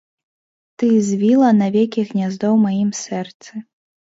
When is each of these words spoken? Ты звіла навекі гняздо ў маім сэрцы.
Ты 0.83 0.89
звіла 1.09 1.51
навекі 1.61 2.07
гняздо 2.09 2.45
ў 2.55 2.65
маім 2.65 2.91
сэрцы. 3.03 3.51